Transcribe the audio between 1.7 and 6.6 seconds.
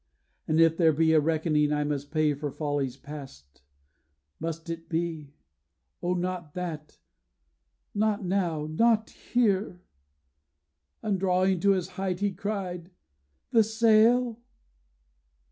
I must pay for follies past, Must it be O not